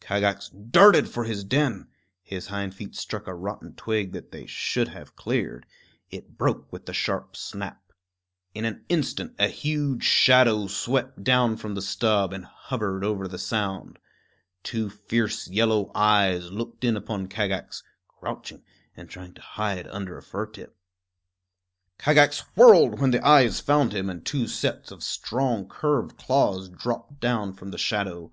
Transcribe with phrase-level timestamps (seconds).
[0.00, 1.88] Kagax darted for his den.
[2.22, 5.66] His hind feet struck a rotten twig that they should have cleared;
[6.08, 7.92] it broke with a sharp snap.
[8.54, 13.36] In an instant a huge shadow swept down from the stub and hovered over the
[13.38, 13.98] sound.
[14.62, 18.62] Two fierce yellow eyes looked in upon Kagax, crouching
[18.96, 20.78] and trying to hide under a fir tip.
[21.98, 27.20] Kagax whirled when the eyes found him and two sets of strong curved claws dropped
[27.20, 28.32] down from the shadow.